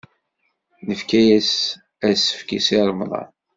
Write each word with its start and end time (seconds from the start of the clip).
Nefka-as 0.87 1.51
asefk 2.09 2.49
i 2.57 2.59
Si 2.65 2.77
Remḍan. 2.89 3.29